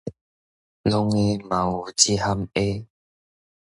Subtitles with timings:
[0.05, 0.17] 戇的嘛有一
[2.17, 2.87] 項會